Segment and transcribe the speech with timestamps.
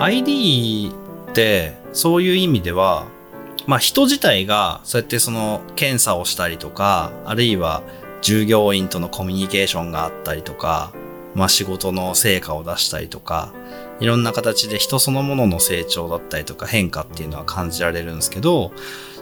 [0.00, 0.90] ID
[1.30, 3.06] ってそういう意味では、
[3.66, 7.82] まあ人自体がそうやってその検査をしたりとか、あるいは
[8.22, 10.92] 従業員とのコミュニケーションがあったりとか、
[11.34, 13.52] まあ仕事の成果を出したりとか、
[14.00, 18.72] いろんな形で人そのものの成長だったりとか変化っていうのは感じられるんですけど、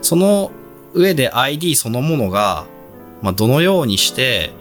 [0.01, 0.51] その
[0.93, 2.65] 上で ID そのものが、
[3.21, 4.51] まあどのようにして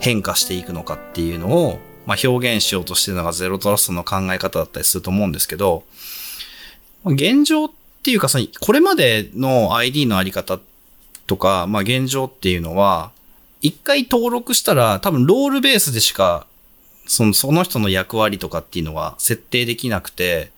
[0.00, 1.78] 変化していくのかっていうのを、
[2.08, 5.84] まあ表現しようとしてるのがゼロトラストの考え方だったりすると思うんですけど、
[7.04, 7.70] 現状っ
[8.02, 10.58] ていうかさ、これまでの ID のあり方
[11.26, 13.10] とか、まあ現状っていうのは、
[13.60, 16.46] 一回登録したら多分ロールベースでしか、
[17.06, 20.50] その、その人の役割とかっていうのは設定できなくて、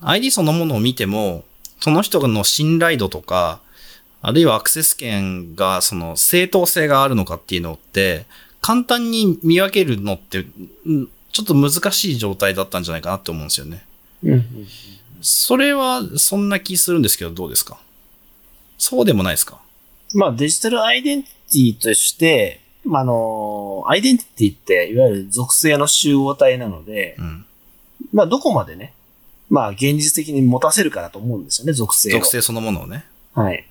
[0.00, 1.44] ID そのものを見ても、
[1.78, 3.60] その人の信頼度とか、
[4.22, 8.24] あるいはアクセス権が、その正当性があるのかっていうのって、
[8.60, 10.44] 簡単に見分けるのって、
[11.32, 13.84] ちょっと難しい状態だったんじゃないかなって思うんですよね。
[14.22, 14.44] うんうん
[15.20, 17.80] それはそんな気するんですけど、どうですか？
[18.78, 19.60] そうでもないですか？
[20.14, 27.44] まあデジタルアイデンティティとして、まあ、あの、アイデンティティっていわゆる属性の集合体なので、うん。
[28.12, 28.94] まあどこまでね、
[29.50, 32.12] まあ現実的に持たせるかなと思うんですよね、属性を。
[32.20, 33.04] 属性そのものをね。
[33.34, 33.66] はい。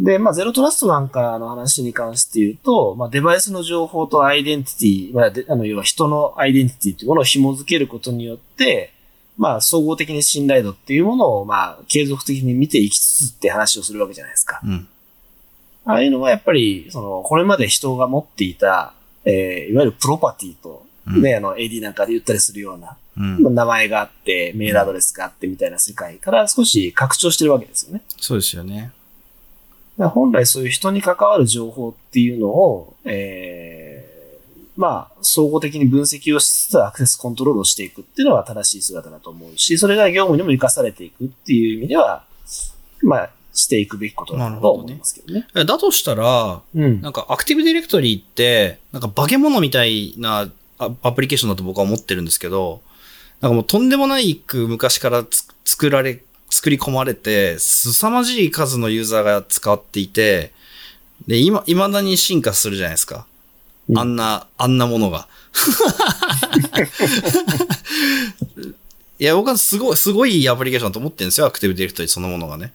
[0.00, 8.94] で、まあ、ゼロトラストなんかの話に関して言うと、まあ、デバイスの情報とアイデンティティ、まあ、であの、要は人のアイデンティティというものを紐付けることによって、
[9.36, 14.60] まあ、総合的に信頼度っていうものを、まあ、継続的に見ていきつつって話をするわけじゃないですか。
[14.64, 14.88] うん。
[15.84, 23.54] ああいうのはやっぱり、その、これまで人が持っていた、えー、いわゆるプロパティと、うんね、あの、AD なんかで言ったりするような、うん。
[23.54, 28.02] 名前があって、メールアドレスがあってみたいな世界から少し拡張してるわけですよね。
[28.18, 28.92] そうですよね。
[30.08, 42.24] 本来そういう人に関わる情報っていうのを、えー、まあ、総合的に分析をしつつアクセスコントロールをしていくっていうのは正しい姿だと思うし、それが業務にも活かされていくっていう意味では、
[43.02, 45.46] まあ、していくべきことだと思いますけどね。
[45.54, 47.00] えだとしたら、うん。
[47.00, 52.80] なんかアクティブディレクトリーって、なんか化け物みたいなアアプリケーションだと僕は思ってるんですけど、
[53.40, 60.52] なんかもうとんでもないく昔からつ作られ、作り込まれて、凄まじい数のユーザーが使っていて、
[61.26, 63.26] で、今、未だに進化するじゃないですか。
[63.88, 65.26] うんあんな、あんなものが。
[69.18, 72.72] いや、僕はすごい、すごいアプリケーションだと思ってるんですよ、アクティブディレクトリそのものがね。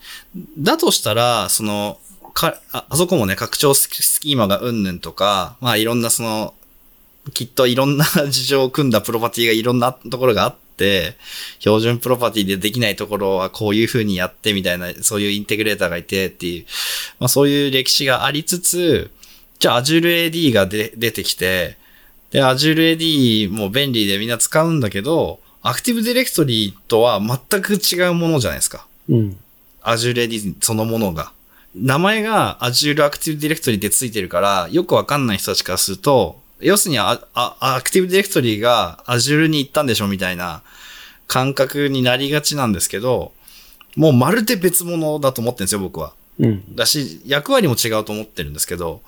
[0.58, 2.00] だとしたら、その、
[2.34, 6.54] か、ああそこもね、拡張スキスキーマがうんぬんとか、まあいろんなその、
[7.34, 10.65] きっといろんな事情を組んだプロパティがいろんなところがあって、
[11.60, 16.66] 標準プロパティでできないところはこういう風にやってみたいな、そういうインテグレーターがいてっていう、
[17.20, 19.12] まあそういう歴史がありつつ、
[19.60, 21.78] じゃあ Azure AD がで出てきて、
[22.32, 28.86] で、Azure AD も便利でみんな使うんだけど、アクティブディレクトリとは全く違うものじゃないですか。
[29.10, 29.38] うん。
[29.84, 31.32] Azure AD そのものが。
[31.74, 40.64] 名前が Azure Active Directory ってついてるから、よくわかんない人たちからすると、要するにあ、あ、Active Directory が Azure に行ったんでしょみたいな
[41.28, 43.34] 感覚になりがちなんですけど、
[43.96, 46.14] もうまるで別物だと思ってるんですよ、僕は。
[46.40, 46.76] うん。
[46.76, 49.02] だし、役割も違うと思ってるんですけど、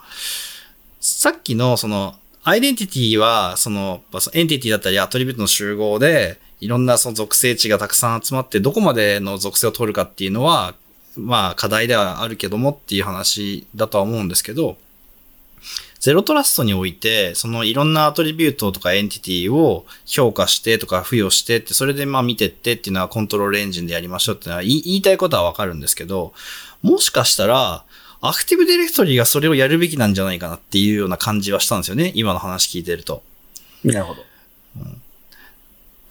[1.00, 10.76] さっきのその、アイデンティティは、その、そのエンティティだったりアトリビュートの集合で、いろんなその属性値がたくさん集まって、どこまでの属性を取るかっていうのは、
[11.18, 14.78] まあ課題ではあるけどもっていう話だとは思うんですけど、
[16.00, 26.34] Zero Trust において、そのいろんな attribute とか entity を評価してとか付与してって、それでまあ見てってっていうのは control engine でやりましょうっていうのは言いたいことはわかるんですけど、
[26.82, 27.84] もしかしたら、
[28.20, 32.12] Active Directory がそれをやるべきなんじゃないかなっていうような感じはしたんですよね。
[32.16, 33.22] 今の話聞いてると。
[33.84, 34.22] なるほど。
[34.22, 34.96] だか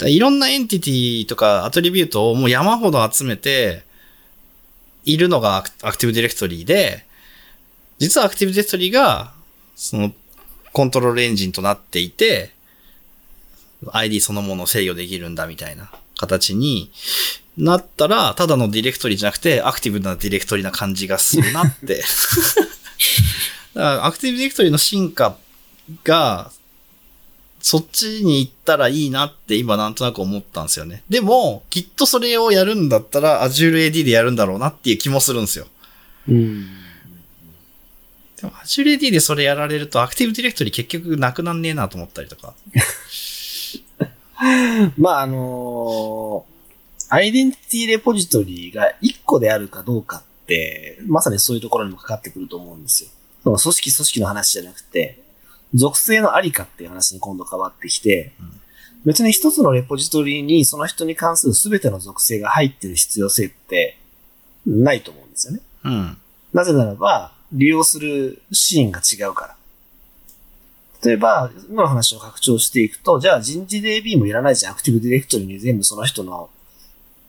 [0.05, 3.83] らいろんな entity とか attribute をもう山ほど集めて
[5.05, 7.05] いるのがアクアクティブディレクトリで、
[7.99, 9.33] 実はアクティブディレクトリが
[9.77, 10.13] その
[10.73, 12.51] コントロールエンジンとなっていて、
[13.93, 16.91] ID そのものを制御できるんだみたいな形に
[17.57, 22.03] なったら、ただのディレクトリじゃなくてアクティブなディレクトリな感じがするなって。
[23.75, 25.37] だからアクティブディレクトリの進化
[26.05, 26.51] が、
[27.61, 31.03] そっちに行ったらいいなって今なんとなく思ったんですよね。
[31.09, 35.67] でも、きっとそれをやるんだったら Azure AD でやるんだろうなっていう気もするんですよ。
[36.29, 36.86] うん。
[38.41, 42.55] でも Azure AD でそれやられるとアクティブディレクトリ結局なくなんねえなと思ったりとか。
[44.99, 46.57] まあ、あのー
[47.09, 53.11] アイデンティティレポジトリが1個であるかどうかって、まさにそういうところにもかかってくると思うんですよ。
[53.45, 55.23] その組織組織の話じゃなくて、
[55.73, 58.33] 属性のありかっていう話に今度変わってきて、
[59.05, 63.99] 別に一つのレポジトリにその人に関する全ての属性が入ってる必要性って
[64.67, 65.61] ないと思うんですよね。
[65.85, 66.19] うん。
[66.53, 69.57] なぜならば、利用するシーンが違うから。
[71.05, 74.73] 例えば、今の話を拡張していくと、じゃあ人事 DB もいらないじゃん。
[74.73, 76.51] アクティブディレクトリに全部その人の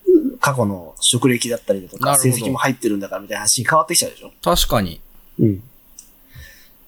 [0.06, 4.32] うん過去の職歴だったりだとか、成績も入ってるんだからみたいな話に変わってきちゃうでしょ？
[4.42, 5.00] 確かに。
[5.38, 5.56] うん。
[5.56, 5.62] だ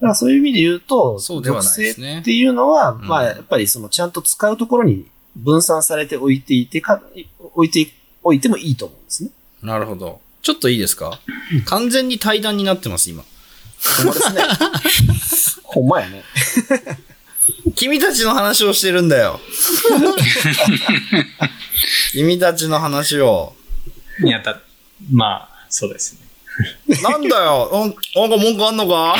[0.00, 5.06] からそういう意味で言うと、そうではないですねっていうのは、んまあやっぱりそのちゃんと使うところに
[5.37, 7.02] 分散されておいていてか、
[7.54, 7.92] 置いて
[8.22, 9.31] おいてもいいと思うんですね。
[9.62, 10.20] なるほど。
[10.42, 11.20] ちょっといいですか？
[11.66, 13.22] 完全に対談になってます、今。
[13.98, 14.42] ほんまですね。
[15.64, 16.25] ほんまやね。
[17.76, 19.40] 君たちの話をしてるんだよ。
[22.12, 23.54] 君たちの話を。
[24.25, 24.60] いや、だ、
[25.10, 26.20] まあ、そうですね。
[27.02, 27.70] なんだよ？
[27.72, 29.16] うんなんか文句あんのか？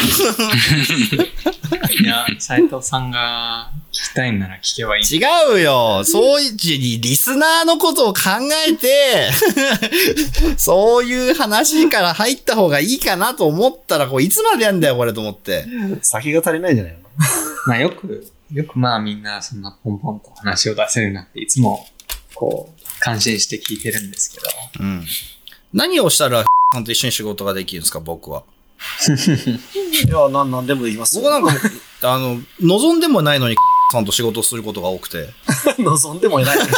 [2.01, 5.05] いや、斉藤さんが聞きたいんなら聞けばいい。
[5.05, 5.21] 違
[5.57, 6.05] うよ。
[6.05, 6.57] そういう、
[7.01, 8.21] リスナーのことを考
[8.69, 9.31] えて、
[10.57, 15.67] そういう話から入った方がいいかなと思ったら、こういつまでやんだよ、これと思って。
[16.03, 16.99] 先が足りないんじゃないの
[17.67, 21.89] まあよく、よくまあみんなそんなポンポンと話を出せるなっていつも、
[22.35, 24.47] こう、感心して聞いてるんですけど。
[24.81, 25.07] うん。
[25.73, 28.45] 何をしたら、 さんと一緒に仕事ができるんですか、僕は。
[30.07, 31.23] いや、なん、なんでもできますよ。
[31.23, 31.53] 僕なんか
[32.03, 33.57] あの、望んでもないのに、
[33.93, 35.29] さんと仕事をすることが多くて。
[35.79, 36.59] 望んでもいない。
[36.59, 36.69] なん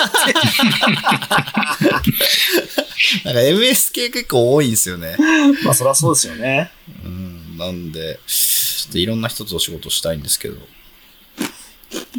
[3.34, 5.16] か MS 系結構多いんですよね。
[5.64, 6.70] まあ、そりゃそうですよね。
[7.04, 7.56] うん。
[7.58, 10.56] なんで、ちょっといろんな人とお仕事したいんですけど。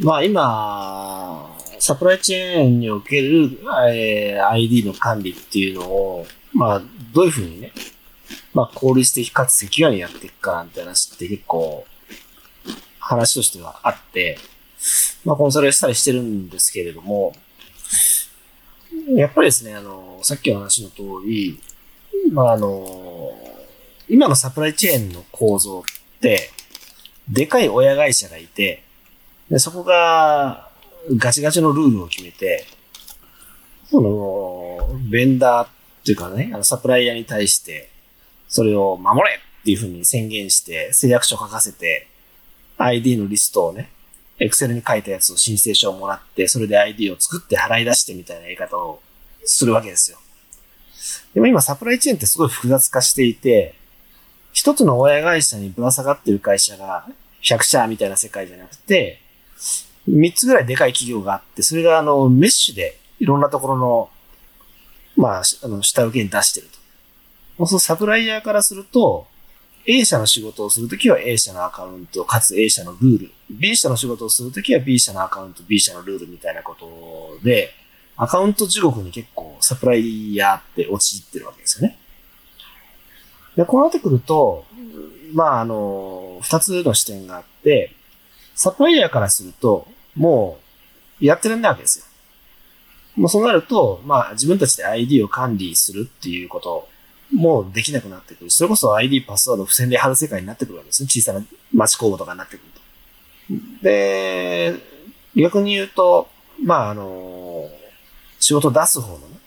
[0.02, 3.60] まあ、今、サプライチェーンにおける、
[3.90, 6.82] えー ID の管理っていうのを、まあ、
[7.14, 7.72] どういうふうにね、
[8.54, 11.86] まあ、効率的かつセキュアにやっていくかなんて話って結構、
[13.00, 14.38] 話としてはあって、
[15.26, 17.34] まあ、コンサルしたりしてるんですけれども、
[19.16, 21.60] やっぱりですね、あの、さっきの話の通り、
[22.32, 23.32] まあ、あの、
[24.10, 26.50] 今のサプライチェーンの構造って、
[27.30, 28.84] でかい親会社がいて、
[29.50, 30.70] でそこが
[31.18, 32.66] ガチガチのルールを決めて、
[33.90, 35.70] その、ベンダーっ
[36.06, 37.90] ていうかね、あのサプライヤーに対して、
[38.48, 42.08] それを守れっていうふうに宣言して、誓約書書かせて、
[42.78, 43.90] ID のリストをね、
[44.44, 49.00] エクセルに書いたやつを申請書をもらって、それで ID を作って払い出してみたいなやり方を
[49.46, 50.18] するわけですよ。
[51.34, 53.74] でも今サプライチェーンってすごい複雑化していて、
[54.52, 57.08] 一つの親会社にぶら下がってる会社が
[57.42, 59.22] 100社みたいな世界じゃなくて、
[60.10, 64.10] 3つぐらいでかい企業があって、それがあのメッシュでいろんなところの、
[65.16, 66.74] まあ、あの下請けに出してると。
[67.60, 69.28] そうするとサプライヤーからすると、
[69.86, 73.32] A 社の仕事をするときは A 社のアカウント、かつ A 社のルール。
[73.50, 77.72] B 社の仕事をするときは B 社のアカウント、B 社のルールみたいなことで、
[78.16, 81.98] アカウント地獄に結構サプライヤーって陥ってるわけですよね。
[83.58, 84.66] で、こうなってくると、
[85.34, 87.92] まあ、あの、二つの視点があって、
[88.56, 90.60] サプライヤーからすると、も
[91.22, 92.06] う、やってらんないわけですよ。
[93.16, 96.88] もうそうなると、まあ、自分たちで ID を管理するっていうこと
[97.32, 98.50] もうできなくなってくる。
[98.50, 101.10] それこそ ID パスワードを付箋で貼る世界になってくるわけですね。
[101.10, 101.44] 小さな
[101.74, 103.84] 町工房とかになってくると。
[103.84, 104.76] で、
[105.36, 106.30] 逆に言うと、
[106.64, 107.70] まあ、あの、
[108.40, 109.38] 仕事出す方のね、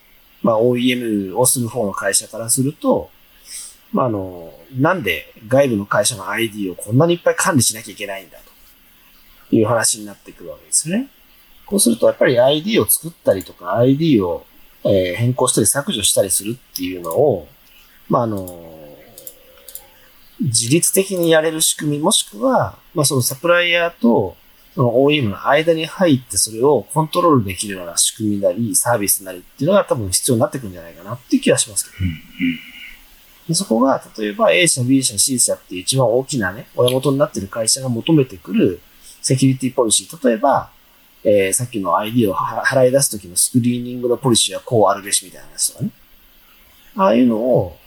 [0.42, 3.10] まあ、OEM をする方の会社からすると、
[3.92, 8.38] まあ、あの、なんで外部の会社の ID をこんなにいっぱい管理しなきゃいけないんだ
[9.50, 11.08] という話になってくるわけですね。
[11.64, 14.44] こうすると、やっぱり ID を作ったりとか、ID を、
[14.84, 17.48] 変更したり削除したりするっていうのを、
[18.08, 18.76] まあ、あの、
[20.40, 24.36] 自律的にやれる仕組み、もしくは、まあ、そのサプライヤーと、
[24.74, 32.04] その OEM の間に入ってそれをコントロールできるような仕組みなり、サービスなりっていうのが多分必要になってくるんじゃないかなっていう気がしますけど。
[33.48, 38.80] でそこが、例えば A 社、B 社、C 社っていう一番大きなね、親元になってる会社が求めてくる
[39.22, 40.28] セキュリティポリシー。
[40.28, 40.70] 例えば、
[41.24, 45.90] えーさっきの ID をは払い出すときのスクリーニングのポリシーはこうあるべしみたいな話とかね。
[46.96, 47.78] ああいうのを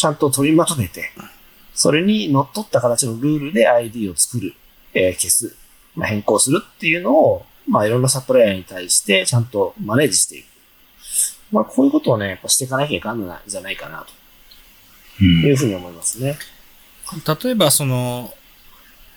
[0.00, 1.10] ちゃんと取りまとめて、
[1.74, 4.54] それに乗っ取った形のルールで ID を作る、
[4.94, 5.54] えー消す、
[5.94, 10.46] まあ、変更するっていうのを、まあいろんなサプライヤーに対してちゃんとマネージしていく。
[11.52, 14.06] まあこういうことをね、やっぱしていかなきゃいかんのじゃないかな
[15.18, 16.38] というふうに思いますね。
[17.44, 18.32] 例えばその、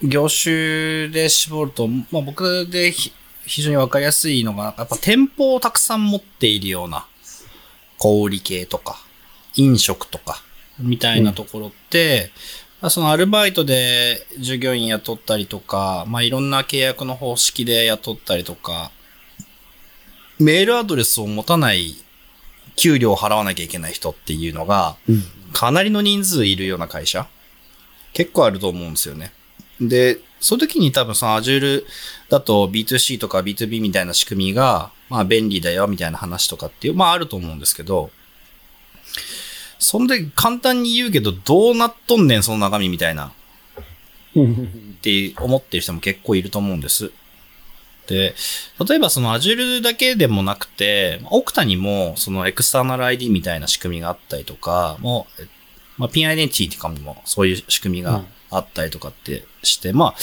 [0.01, 3.13] 業種で絞ると、まあ僕でひ
[3.45, 7.07] 非常にわかりやすいのが、やっぱ店舗をたくさん持っているような、
[7.97, 9.01] 小売系とか、
[9.55, 10.43] 飲食とか、
[10.79, 12.31] みたいなところって、
[12.81, 18.91] まあそのアルバイトで従業員雇ったりとか、まあいろんな契約の方式で雇ったりとか、
[20.39, 21.95] メールアドレスを持たない
[22.75, 24.97] 給料を払わなきゃいけない人っていうのが、
[25.53, 27.27] かなりの人数いるような会社
[28.13, 29.31] 結構あると思うんですよね。
[29.79, 31.83] で、その時に多分その Azure
[32.29, 38.11] だと B2C とか B2B みたいな仕組みが、まあ便利だよみたいな話とかっていう、まああると思うんですけど、
[39.83, 43.31] そんで簡単に言うけど、どうなっとんねん、その中身みたいな。
[44.33, 47.11] って思ってる人も結構いると思うんです。
[48.07, 48.35] で、
[48.87, 55.47] 例えばその Azure だけでもなくて、Okta にもそのエクスターナル ID みたいな仕組みがあったりとか、もう、
[55.97, 60.15] まあ、ピンアイデンティティとかもそういう仕組みがあったりとかってして、まあ、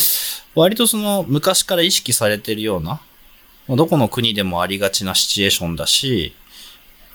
[0.54, 3.00] 割とその昔から意識されてるような、
[3.68, 6.34] まあどこの国でもありがちなシチュエーションだし、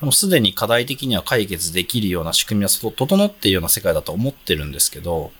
[0.00, 5.32] もうすでに課題的には解決できるような仕組みはそ整っているような世界だと思ってるんですけど、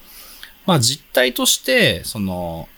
[0.65, 2.69] まあ実態として、その、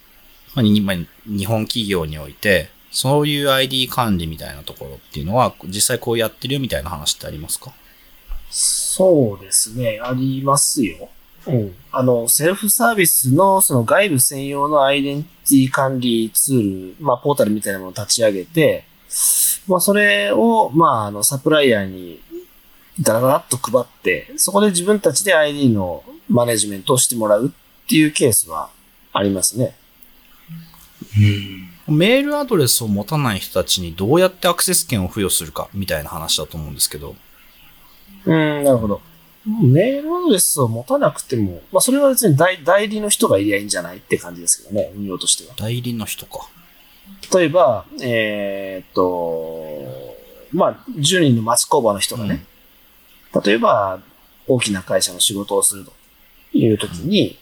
[0.55, 7.71] まあ、にまあ日本企業において、そういう ID 管理みたいなところっていうのは、実際こうやってるよみたいな話ってありますか？
[8.49, 11.09] そうですね、ありますよ。
[11.47, 11.75] うん。
[11.91, 18.85] あの、セルフサービスのその外部専用のアイデンティティ管理ツール、まあ、ポータルみたいなものを立ち上げて、
[19.67, 22.21] まあ、それを、まあ、あの、サプライヤーに
[22.99, 28.69] ダラダラっと配って、そこで自分たちで ID のマネジメントをしてもらうっていうケースは
[29.13, 29.75] ありますね。
[31.87, 37.15] メールアドレスを持たない人たちにどうやってアクセス権を付与するかみたいな話だと思うんですけど。
[38.25, 39.01] うん、なるほど。
[39.45, 45.55] メールアドレスを持たなくても、まあ、それは別に代代理の人がいりゃいいんじゃないって感じですけどね、運用としては。
[45.57, 46.47] 代理の人か。
[47.33, 50.15] 例えば、えーっと、
[50.51, 52.45] まあ、10人の町工場の人がね、
[53.43, 53.99] 例えば、
[54.47, 55.93] 大きな会社の仕事をすると
[56.57, 57.37] いうときに、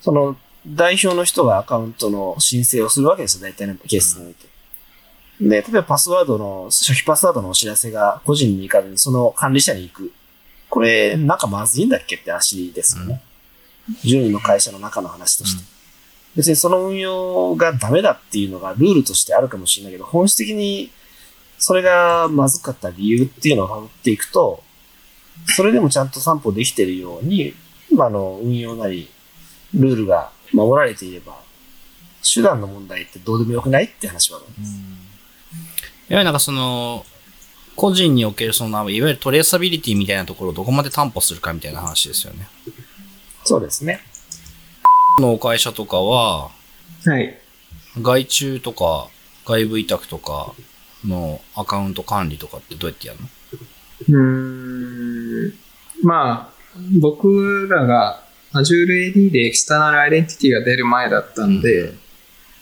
[0.00, 0.36] その、
[0.66, 4.46] 代表の人がアカウントの申請をするわけですよ、大体のケースにおいて。
[5.40, 10.12] で、例えばパスワードの、初期パスワードのお知らせが個人に行かずにその管理者に行く。
[10.68, 13.22] これ、なんかまずいんだっけって話ですよね。
[14.04, 15.64] 10人の会社の中の話として。
[16.36, 20.90] 別にその運用がダメだっていうのがルールとしてあるかもしれないけど、本質的に
[21.58, 24.62] それがまずかった理由っていうのを探っていくと、
[25.56, 27.54] それでもちゃんと散歩できてるように、
[27.92, 29.10] まあ、あの、運用なり、
[29.74, 31.38] ルールが守られていれば、
[32.22, 34.76] 手段の問題ってどうでもよくないって話はあるんです。
[34.76, 34.80] いわ
[36.10, 37.04] ゆるなんかその、
[37.76, 42.48] 個人におけるその、いわゆるトレーサビリティみたいなところをどこまで担保するかみたいな話ですよね。
[43.44, 44.00] そうですね。
[45.20, 46.50] の会社とかは、
[47.04, 47.38] はい。
[48.00, 49.08] 外注とか
[49.44, 50.54] 外部委託とか
[51.04, 53.28] のアカウント管理とかってどうやってやるの？
[54.08, 55.54] うーん。
[56.02, 58.22] まあ、僕らが
[58.52, 61.92] Azure AD でエクスターナルアイデンティティが出る前だったんで、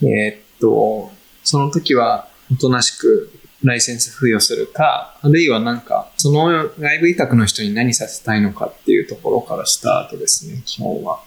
[0.03, 1.13] えーっと、
[1.45, 3.31] その時はおとなしく
[3.63, 11.21] ライセンス付与するか、あるいはなんか、その外部委託の人に何させたいのかっていうところからスタートですね、基本は。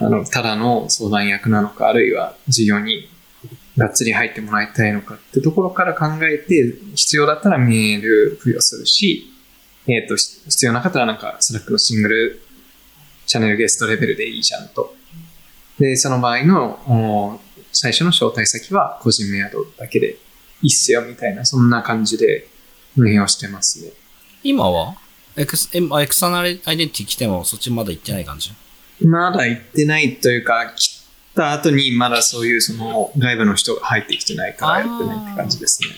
[0.00, 3.08] あの、ただの相談役なのか、あるいは事業に
[3.76, 9.32] がっつり入ってもらいたいのかってところから考えて、必要だったらメール付与するし、
[9.86, 12.42] えっ、と、必要なかったらなんか、 Slack の single
[13.26, 14.94] channel guest レベルでいいじゃんと。
[15.78, 17.40] で、その場合の
[17.72, 20.18] 最初の招待先は個人メアドだけで
[20.62, 22.48] いいっすよみたいな、そんな感じで
[22.96, 23.92] 運用してますね。
[24.42, 24.96] 今は？
[25.36, 28.50] エクス、エク ternal Identity 来てもそっちまだ行ってない感じ？
[29.02, 31.02] まだ行ってないというか、来
[31.34, 35.88] た後にまだそういうその外部の人が入ってきてないからやってないって感じですね。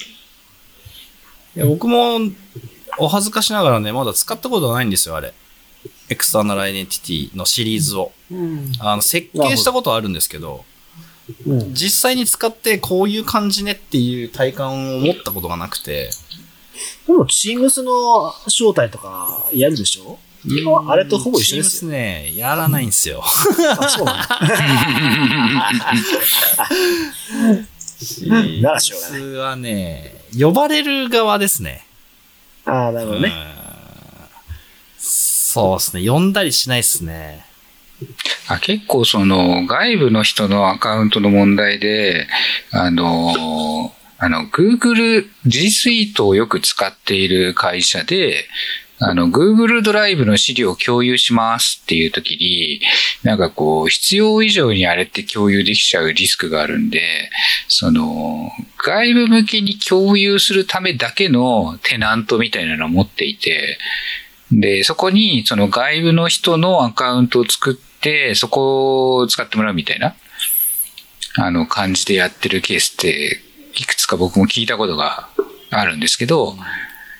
[1.57, 2.21] いや、僕も
[2.99, 5.33] お恥ずかしながらね、まだ使ったことはないんですよ、あれ。
[6.09, 8.12] External Identity のシリーズを。
[8.30, 8.73] うん。
[8.80, 10.64] あの、設計したことはあるんですけど、
[11.47, 11.75] うん。
[11.75, 16.11] 実際に使ってこういう感じねっていう体感を持ったことがなくて、
[17.07, 20.19] でも、チームスの招待とかやるでしょ？
[20.89, 21.91] あれとほぼ一緒ですよ。
[21.91, 21.99] よ。
[21.99, 23.23] ね、やらないんですよ。
[23.23, 23.29] あ、
[23.89, 24.29] そうなんだ。
[28.63, 31.85] ならしょうがないはね、呼ばれる側ですね。
[32.65, 33.29] ああ、なるほどね。
[33.55, 33.61] うん
[35.53, 36.09] そうですね。
[36.09, 37.45] 呼んだりしないですね。
[38.47, 42.29] あ結構その外部の人のアカウントの問題で、
[42.71, 48.47] あの、あの、Google G Suite をよく使っている会社で、
[49.02, 52.83] あの、Google ドライブの資料を共有しますっていう時に、
[53.23, 57.30] なんかこう、必要以上にあれって共有できちゃうリスクがあるんで、
[57.66, 63.78] その、外部向けに共有するためだけのテナントみたいなのを持っていて、
[64.52, 70.14] で、そこにその外部の人のアカウントを作って、そこを使ってもらうみたいな、
[71.37, 73.40] あの感じでやってるケースって、
[73.76, 75.30] いくつか僕も聞いたことが
[75.71, 76.54] あるんですけど、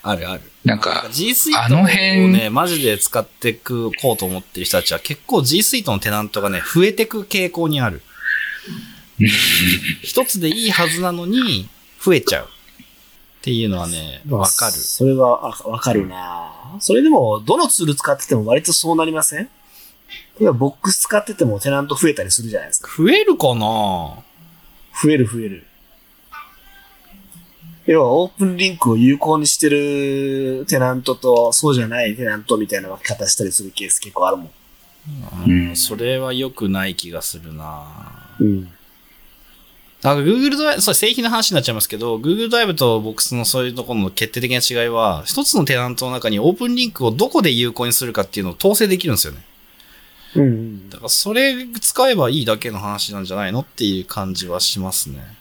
[0.03, 0.50] あるある。
[0.65, 8.03] なんか、G Suite あのを辺ね、マジで使ってくこうと思ってる人たちは結構 G Suite のテナントがね、増えてく傾向にある。
[10.03, 11.69] 一つでいいはずなのに、
[12.03, 12.45] 増えちゃう。
[12.45, 14.73] っていうのはね、わかる。
[14.73, 19.49] それは、あわかるなそれでも、どのツール使ってても割とそうなりません？
[20.39, 22.91] 例えば、ボックス使っててもテナント増えたりするじゃないですか。
[22.95, 24.19] 増えるかな？
[25.03, 25.67] 増える増える。
[27.87, 34.51] 要は、オープンリンクを有効にしてるテナントと、そうじゃないテナントみたいな分け方したりするケース結構あるもん。
[35.47, 37.87] うん、それは良くない気がするな
[38.39, 38.69] うん。
[40.03, 49.45] なんか Google ドライブ、そう、製品の話になっちゃいますけど、Google ドライブと Box のそういうところの決定的な違いは、一つのテナントの中にオープンリンクをどこで有効にするかっていうのを統制できるんですよね。
[50.37, 50.97] うんうんだ。
[50.99, 55.40] からそれ使えばいいだけの話なんじゃないのっていう感じはしますね。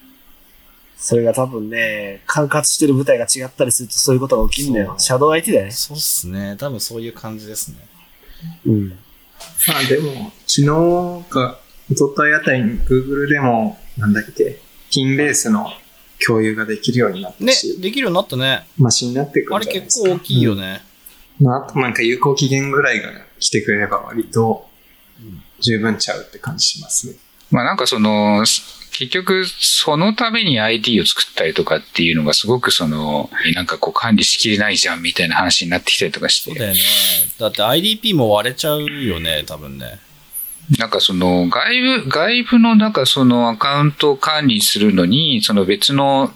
[0.99, 4.95] それが多分ね、管轄してる部隊が違ったりするとそういうことが起きるんだよ。
[4.97, 5.71] シャドウ IT だよね。
[5.71, 6.57] そうっすね。
[6.59, 7.77] 多分そういう感じですね。
[8.65, 8.89] うん。
[8.89, 8.95] ま
[9.77, 14.59] あでも、昨日か、一昨日あたりに Google でも、なんだっけ、
[14.91, 15.71] ピンベースの
[16.25, 18.67] 共有ができるようになったね、し、できるようになったね。
[18.77, 20.09] マシになってくあれるんじゃないですか。
[20.09, 20.81] 結構大きいよね。
[21.39, 21.45] うん。
[21.47, 24.67] まあ、あとなんか有効期限ぐらいが来てくれれば割と
[25.61, 27.13] 十分ちゃうって感じしますね。
[27.51, 28.45] まあなんかその、
[28.99, 36.79] 結局そのために ID を作ったりとかっていうのがすごくその、なんかこう管理しきれないじゃんみたいな話になってきたりとかして、そうだよね。
[37.39, 40.01] だって IDP も割れちゃうよね、多分ね。
[40.77, 46.33] なんかその外部、外部のなんかそのアカウントを管理するのに、その別の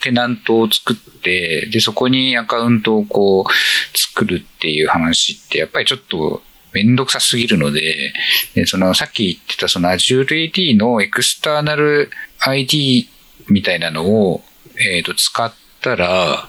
[0.00, 6.40] テナントを作って、で、そこにアカウントをこう作るっていう話ってやっぱりちょっと
[6.76, 8.12] めんどくさすぎるので、
[8.54, 13.08] でそのさっき言ってたその Azure AD のエクスターナル ID
[13.48, 14.42] みたいなのを、
[14.78, 16.46] えっ、と使ったら、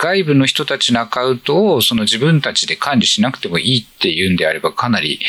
[0.00, 5.20] 外部の人たちのアカウントをその自分たちで管理しなくてもいいっていうんであればかなり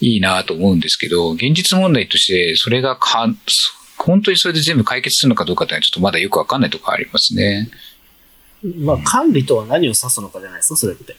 [0.00, 3.38] いいなと思うんですけど、現実問題としてそれがかん
[3.96, 7.70] 本当にそれで全部解決するのかどうかっていうのはちょっとまだよくわかんないところありますね。
[8.62, 11.16] まあ、管理とは何を指すのかじゃないですか、それって。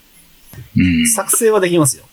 [0.78, 1.08] うん。
[1.08, 2.06] 作成はできますよ。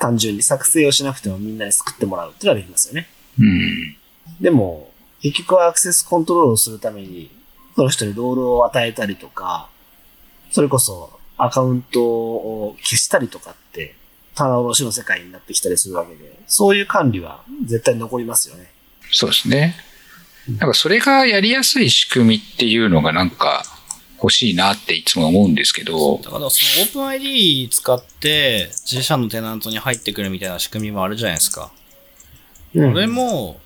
[0.00, 3.08] 単純に作成をしなくてもみんなに救ってもらうっていうのはできますよね。
[3.38, 3.96] うん。
[4.40, 7.30] でも、結局はアクセスコントロールをするために、
[7.76, 9.68] その人にロールを与えたりとか、
[10.50, 13.94] それこそアカウントを消したりとかって、
[14.34, 18.70] 棚卸しの世界になってきたりするわけで、そういう管理は絶対残りますよね。
[19.12, 19.76] そうですね。
[20.48, 23.64] なんかそれがやりやすい仕組みっていうのがなんか
[24.22, 31.72] 欲しいなっていつも思うんですけど、だからその OpenID 使って自社のテナントに入ってくるみたいな仕組みもあるじゃないですか。
[32.74, 33.58] うんこれも、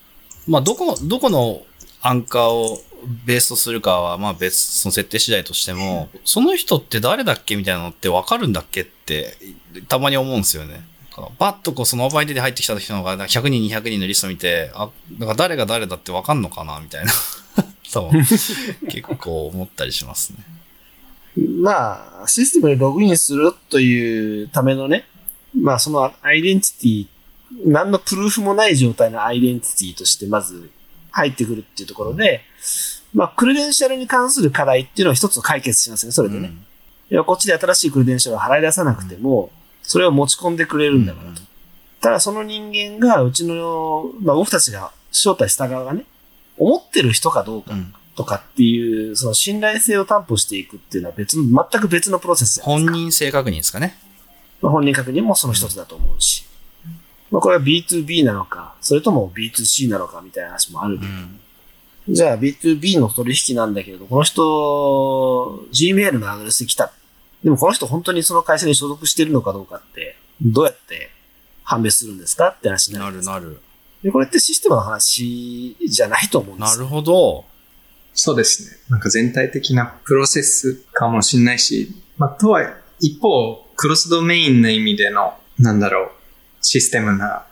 [0.47, 1.63] まあどこ、どこの
[2.01, 2.81] アンカーを
[3.27, 9.37] ベースとするかはまあ別、その設定次第としても、その人って誰だっけみたいなのってわかるんだっけって
[9.89, 10.83] たまに思うんですよね。
[11.39, 17.13] バッとこうその OpenID で入ってきた人のが100人200人のリスト見て、あ、だから誰が誰だってわかんのかなみたいな。
[17.95, 18.13] そう。
[18.91, 20.39] 結構思ったりしますね。
[21.61, 25.07] まあ、システムにログインするというためのね、
[25.57, 27.07] まあそのアイデンティティ、
[27.71, 30.71] 何のプルーフもない状態のアイデンティティとしてまず
[31.13, 32.43] 入ってくるっていうところで、
[33.13, 36.53] まあクレデンシャルに関する課題っていうのを一つ解決しますね、それでね。
[37.11, 39.51] いやこっちで新しいクレデンシャルを払い出さなくても、
[39.83, 41.43] それを持ち込んでくれるんだからと。
[42.01, 46.05] ただその人間が、うちの、まあ僕たちが招待した側がね、
[46.59, 52.61] 思ってる人かどうかうんとかっていう、その信頼性を担保していくっていうのは別の、全く別のプロセス。
[52.63, 53.99] 本人性確認ですかね。
[54.63, 56.47] まあ本人確認もその一つだと思うし。
[57.31, 61.11] まあこれは B2B なのか、それとも B2C なのかみたいな話もあるけど。
[61.11, 61.41] うん。
[62.15, 66.93] じゃあ B2B の取引なんだけれど、この人、Gmail のアドレスで来た。
[67.43, 71.11] でもこの人本当にその会社に所属してるのかどうかって、どうやって
[71.65, 73.29] 判別するんですかって話にななるんです。
[73.29, 73.61] るなる。
[74.05, 76.85] で、これってシステムの話じゃないと思うんですよ。
[76.85, 77.45] なるほど。
[78.13, 78.77] そうですね。
[78.91, 82.61] なんか全体的なプロセスかもしれないし、まあ、とは
[83.01, 86.11] 一方、クロスドメインの意味での、なんだろう、
[86.61, 87.47] システムな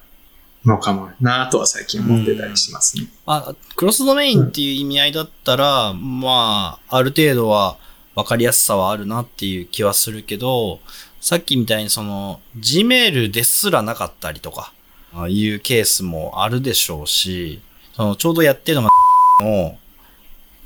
[0.66, 3.06] のかもなとは最近思ってたりしますね。
[3.24, 7.78] あ、クロスドメインっていう意味合いだったら、まあ、ある程度は
[8.14, 10.80] 分かりやすさはあるなっていう気はするけど、
[11.22, 14.81] さっきみたいにその、Gmail ですらなかったりとか、あ
[15.28, 17.60] いうケースもあるでしょうし、
[17.94, 18.88] その、ちょうどやってるのが、
[19.42, 19.78] の、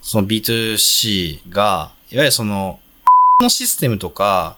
[0.01, 2.79] その B2C が、いわゆるその、
[3.41, 4.57] のシステムとか、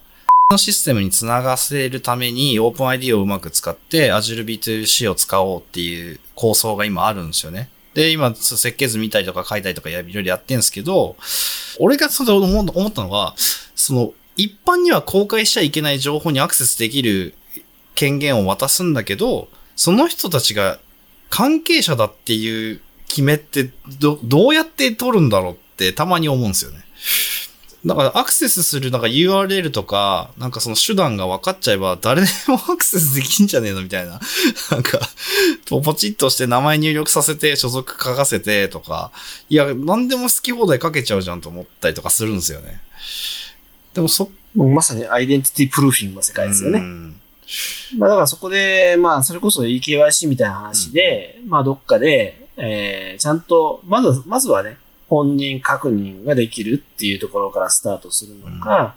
[0.51, 7.69] のシステムにつながせるために OpenID をうまく使って Azure B2C を使おうっていう構想が今あるんですよね。
[7.93, 11.17] で、今設計図見たりとか書いたりとかいろいろやってんですけど、
[11.79, 13.35] 俺がそれ思思ったのは、
[13.75, 17.35] その、一般には公開しちゃいけない情報にアクセスできる
[17.93, 20.77] 権限を渡すんだけど、その人たちが
[21.29, 26.83] 関係者だっていう決めってど、どうやって取るんだろうってたまに思うんですよね。
[27.85, 34.19] だからアクセスするなんか URL とか、なんかその手段が分かっちゃえば誰でもアクセスできんじゃねえのみたいな。
[34.69, 34.99] なんか、
[35.69, 39.13] ポチッとして名前入力させて所属書かせてとか、
[39.49, 42.81] いや、何でも好き放題書けちゃうじゃんと思ったりとかするんですよね。
[43.93, 46.79] でもそ、もうまさにアイデンティティプルーフィングの世界ですよね。
[46.79, 47.08] うん
[47.97, 58.95] まあだからそこで、まあそれこそ EKYC みたいな話で、まあどっかで、えー、ちゃんと、まず、まずはね、本人確認ができるっていうところからスタートするのか、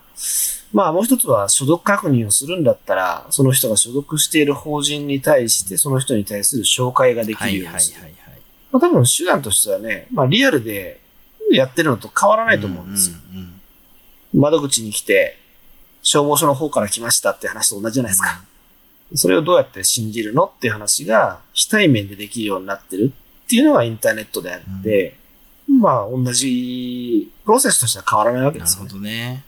[0.73, 8.03] まあもう一つは所属確認をするんだったら、その人が所属している法人に対して、その人に対する紹介ができはいはいはいるようにする。
[8.03, 8.13] はい。
[8.73, 11.01] まあ多分手段としてはね、まあリアルで
[11.51, 13.17] やってるのと変わらないと思うんですよ。
[13.33, 13.53] うんうん
[14.35, 15.39] 窓口に来て、
[16.03, 18.43] 消防署の方から来ましたって話と同じじゃないですか。
[19.15, 23.13] それをどうやって信じるのっていう話が非対面でできるようになってる
[23.45, 25.17] っていうのがインターネットであって、
[25.69, 29.01] まあ同じプロセスとしては変わらないわけなるほですよね。
[29.01, 29.45] どね。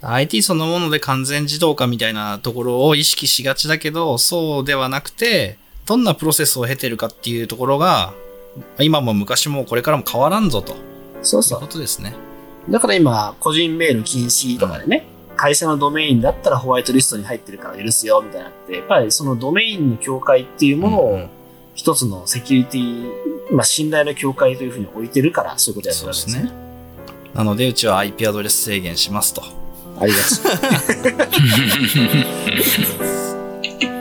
[0.00, 8.12] IT そのもので完全自動化みたいなところを意識しがちだけど、そうではなくて、どんなプロセスを経てるかっていうところが、
[8.78, 10.78] 今も昔もこれからも変わらんぞという
[11.22, 11.60] そうそう。
[11.60, 12.14] ことですね。
[12.68, 21.28] だから今、個人メール禁止とかでね、会社のドメインだったらホワイトリストに入ってるから許すよみたいなって、やっぱりそのドメインの境界っていうものを
[21.74, 26.44] 一つのセキュリティ、まあ信頼の境界というふうに置いてるから、そういうことやってるわけですね。
[26.44, 26.52] ね。
[27.34, 29.42] なので、うちは IP アドレス制限しますと。
[30.00, 30.24] ありがと
[33.90, 33.90] う。